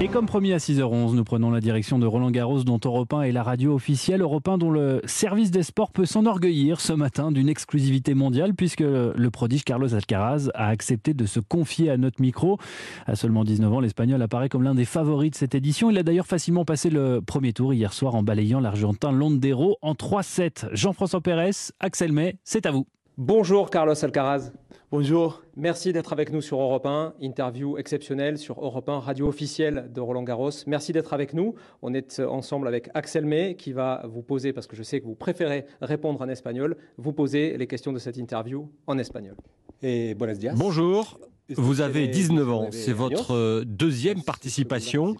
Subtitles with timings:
[0.00, 3.22] Et comme promis à 6h11, nous prenons la direction de Roland Garros, dont Europe 1
[3.22, 4.20] est la radio officielle.
[4.20, 8.80] Europe 1 dont le service des sports peut s'enorgueillir ce matin d'une exclusivité mondiale, puisque
[8.80, 12.58] le prodige Carlos Alcaraz a accepté de se confier à notre micro.
[13.06, 15.90] À seulement 19 ans, l'Espagnol apparaît comme l'un des favoris de cette édition.
[15.90, 19.94] Il a d'ailleurs facilement passé le premier tour hier soir en balayant l'Argentin Londero en
[19.94, 20.68] 3-7.
[20.72, 22.86] Jean-François Pérez, Axel May, c'est à vous.
[23.20, 24.52] Bonjour Carlos Alcaraz.
[24.92, 25.42] Bonjour.
[25.56, 27.14] Merci d'être avec nous sur Europe 1.
[27.20, 30.52] Interview exceptionnelle sur Europe 1, radio officielle de Roland Garros.
[30.68, 31.56] Merci d'être avec nous.
[31.82, 35.04] On est ensemble avec Axel May qui va vous poser, parce que je sais que
[35.04, 39.34] vous préférez répondre en espagnol, vous poser les questions de cette interview en espagnol.
[39.82, 40.54] Et buenos días.
[40.56, 41.18] Bonjour.
[41.56, 42.68] Vous avez 19 ans.
[42.70, 45.16] C'est votre deuxième participation.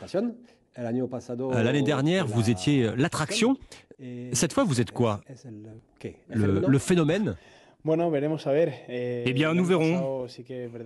[0.76, 3.56] L'année dernière, vous étiez l'attraction.
[4.32, 5.20] Cette fois, vous êtes quoi?
[6.28, 7.34] le, le phénomène?
[9.24, 10.26] Eh bien, nous verrons.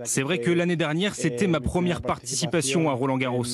[0.04, 3.44] C'est vrai que l'année dernière, c'était ma première participation à Roland Garros.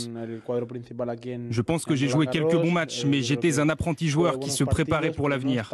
[1.50, 4.64] Je pense que j'ai joué quelques bons matchs, mais j'étais un apprenti joueur qui se
[4.64, 5.72] préparait pour l'avenir.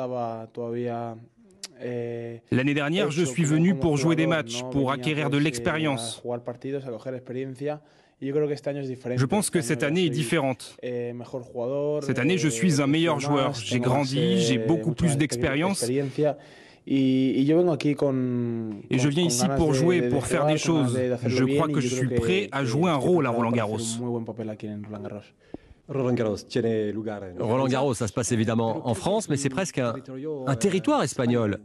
[2.50, 6.22] L'année dernière, je suis venu pour jouer des matchs, pour acquérir de l'expérience.
[9.16, 10.76] Je pense que cette année est différente.
[12.02, 13.54] Cette année, je suis un meilleur joueur.
[13.54, 15.84] J'ai grandi, j'ai beaucoup plus d'expérience.
[16.86, 20.98] Et je viens ici pour jouer, pour faire des choses.
[21.26, 23.78] Je crois que je suis prêt à jouer un rôle à Roland Garros.
[27.38, 29.94] Roland Garros, ça se passe évidemment en France, mais c'est presque un,
[30.46, 31.58] un, territoire espagnol.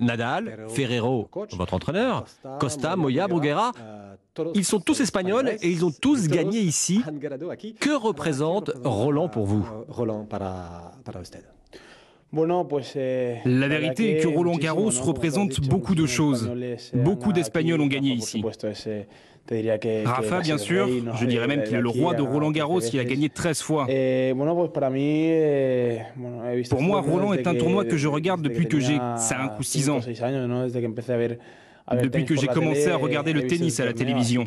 [0.00, 2.26] Nadal, Ferrero, votre entraîneur,
[2.60, 3.72] Costa, Moya, Bruguera,
[4.54, 7.02] ils sont tous espagnols et ils ont tous gagné ici.
[7.80, 9.66] Que représente Roland pour vous?
[11.26, 11.63] Eh,
[13.44, 16.50] la vérité est que Roland Garros représente beaucoup de choses.
[16.94, 18.42] Beaucoup d'Espagnols ont gagné ici.
[20.04, 20.88] Rafa, bien sûr,
[21.20, 23.86] je dirais même qu'il est le roi de Roland Garros, il a gagné 13 fois.
[23.88, 24.34] Eh, eh,
[26.70, 29.90] Pour moi, Roland est un tournoi que je regarde depuis que j'ai 5 ou 6
[29.90, 30.00] ans.
[32.02, 34.46] Depuis que j'ai commencé à regarder le tennis à la télévision.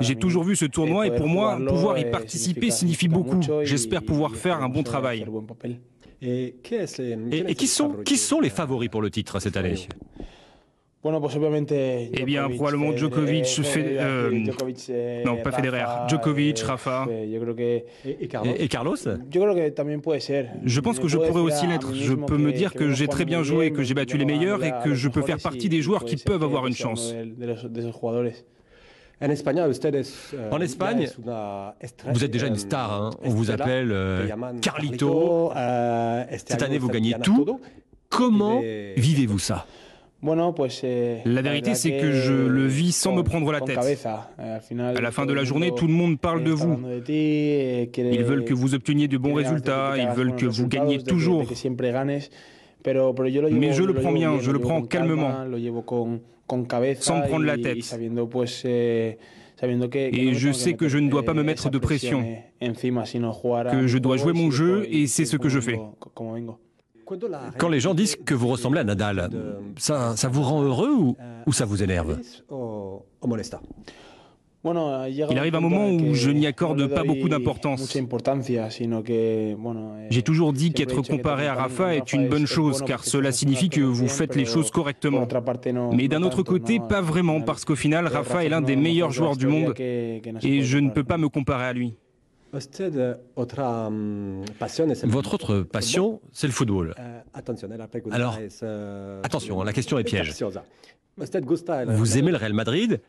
[0.00, 3.40] J'ai toujours vu ce tournoi et pour moi, pouvoir y participer signifie beaucoup.
[3.62, 5.24] J'espère pouvoir faire un bon travail.
[6.22, 9.76] Et, qui, sont, qui sont les favoris pour le titre cette année
[12.12, 14.30] eh bien, probablement Djokovic, euh,
[15.24, 17.06] non, pas Federer, Djokovic, Rafa.
[18.08, 18.96] Et, Carlos
[20.64, 21.94] Je pense que je pourrais aussi l'être.
[21.94, 24.72] Je peux me dire que j'ai très bien joué, que j'ai battu les meilleurs et
[24.84, 27.14] que je peux faire partie des joueurs qui peuvent avoir une chance.
[29.20, 31.08] En Espagne,
[32.12, 32.92] vous êtes déjà une star.
[32.92, 33.10] Hein.
[33.22, 34.28] On vous appelle euh,
[34.60, 35.52] Carlito.
[36.30, 37.58] Cette année, vous gagnez tout.
[38.08, 38.60] Comment
[38.96, 39.66] vivez-vous ça?
[40.22, 43.78] Eh, la vérité, c'est que je le vis sans me prendre la tête.
[43.78, 46.78] À la fin de la journée, tout le monde parle de vous.
[47.08, 51.44] Ils veulent que vous obteniez de bons résultats, ils veulent que vous gagniez toujours.
[53.58, 55.32] Mais je le prends bien, je le prends calmement,
[57.00, 57.82] sans me prendre la tête.
[60.12, 62.22] Et je sais que je ne dois pas me mettre de pression,
[63.72, 65.78] que je dois jouer mon jeu et c'est ce que je fais.
[67.58, 69.30] Quand les gens disent que vous ressemblez à Nadal,
[69.78, 71.16] ça, ça vous rend heureux ou,
[71.46, 72.18] ou ça vous énerve?
[74.74, 77.96] Il arrive un moment où je n'y accorde pas beaucoup d'importance.
[80.10, 83.80] J'ai toujours dit qu'être comparé à Rafa est une bonne chose, car cela signifie que
[83.80, 85.26] vous faites les choses correctement.
[85.92, 89.36] Mais d'un autre côté, pas vraiment, parce qu'au final, Rafa est l'un des meilleurs joueurs
[89.36, 91.94] du monde, et je ne peux pas me comparer à lui.
[95.04, 96.94] Votre autre passion, c'est le football.
[98.10, 98.38] Alors,
[99.22, 100.34] attention, la question est piège.
[101.86, 103.00] Vous aimez le Real Madrid?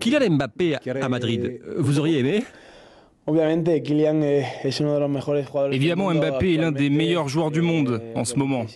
[0.00, 2.42] Kylian Mbappé à Madrid, vous auriez aimé
[5.70, 8.66] Évidemment, Mbappé est l'un des meilleurs joueurs du monde en ce moment.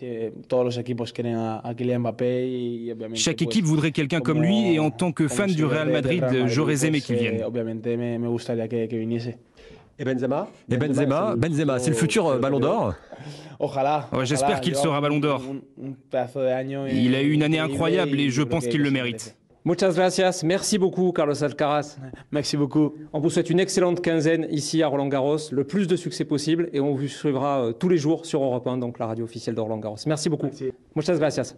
[3.14, 6.87] Chaque équipe voudrait quelqu'un comme lui et en tant que fan du Real Madrid, j'aurais
[6.87, 7.43] aimé qu'il vienne.
[9.98, 10.49] Et Benzema?
[10.70, 12.94] Et Benzema, Benzema, c'est le futur euh, Ballon d'Or?
[14.23, 15.43] J'espère qu'il sera Ballon d'Or.
[16.93, 19.37] Il a eu une année incroyable et je pense qu'il le mérite.
[19.66, 20.44] Muchas gracias.
[20.44, 21.96] Merci beaucoup, Carlos Alcaraz.
[22.31, 22.94] Merci beaucoup.
[23.14, 26.69] On vous souhaite une excellente quinzaine ici à Roland Garros, le plus de succès possible,
[26.75, 29.55] et on vous suivra euh, tous les jours sur Europe 1, donc la radio officielle
[29.55, 29.96] de Roland Garros.
[30.06, 30.50] Merci beaucoup.
[30.94, 31.56] Muchas gracias.